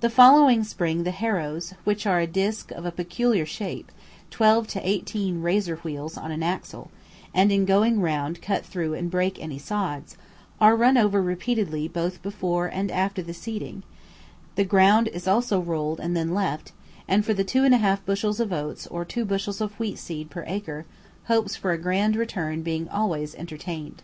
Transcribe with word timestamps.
The 0.00 0.10
following 0.10 0.62
spring 0.62 1.04
the 1.04 1.10
harrows 1.10 1.72
(which 1.84 2.06
are 2.06 2.26
"disc" 2.26 2.70
of 2.70 2.84
a 2.84 2.92
peculiar 2.92 3.46
shape, 3.46 3.90
twelve 4.30 4.66
to 4.66 4.86
eighteen 4.86 5.40
razor 5.40 5.76
wheels 5.76 6.18
on 6.18 6.30
an 6.30 6.42
axle, 6.42 6.90
and 7.32 7.50
in 7.50 7.64
going 7.64 8.02
round 8.02 8.42
cut 8.42 8.62
through 8.62 8.92
and 8.92 9.10
break 9.10 9.40
any 9.40 9.56
sods), 9.56 10.18
are 10.60 10.76
run 10.76 10.98
over 10.98 11.22
repeatedly 11.22 11.88
both 11.88 12.20
before 12.20 12.66
and 12.66 12.90
after 12.90 13.22
the 13.22 13.32
seeding; 13.32 13.84
the 14.56 14.64
ground 14.64 15.08
is 15.14 15.26
also 15.26 15.58
rolled 15.62 15.98
and 15.98 16.14
then 16.14 16.34
left, 16.34 16.72
and 17.08 17.24
for 17.24 17.32
the 17.32 17.42
two 17.42 17.64
and 17.64 17.72
a 17.74 17.78
half 17.78 18.04
bushels 18.04 18.40
of 18.40 18.52
oats 18.52 18.86
or 18.88 19.02
two 19.02 19.24
bushels 19.24 19.62
of 19.62 19.72
wheat 19.80 19.96
seed 19.98 20.28
per 20.28 20.44
acre, 20.46 20.84
hopes 21.24 21.56
for 21.56 21.70
a 21.72 21.78
grand 21.78 22.16
return 22.16 22.60
being 22.60 22.86
always 22.90 23.34
entertained. 23.36 24.02